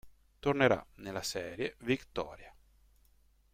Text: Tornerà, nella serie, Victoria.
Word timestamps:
Tornerà, 0.39 0.83
nella 0.95 1.21
serie, 1.21 1.75
Victoria. 1.81 2.51